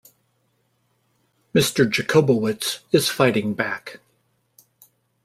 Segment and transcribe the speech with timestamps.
[1.53, 1.87] Mr.
[1.87, 3.99] Jacobowitz is fighting back.